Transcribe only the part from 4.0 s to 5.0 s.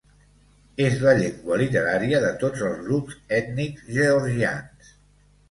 georgians.